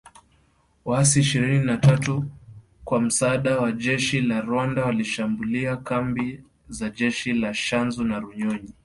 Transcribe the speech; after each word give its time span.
Waasi 0.85 1.19
ishirini 1.19 1.65
na 1.65 1.77
tatu 1.77 2.25
kwa 2.83 3.01
msaada 3.01 3.59
wa 3.61 3.71
jeshi 3.71 4.21
la 4.21 4.41
Rwanda 4.41 4.85
walishambulia 4.85 5.77
kambi 5.77 6.43
za 6.69 6.89
jeshi 6.89 7.33
la 7.33 7.51
Tchanzu 7.53 8.03
na 8.03 8.19
Runyonyi 8.19 8.73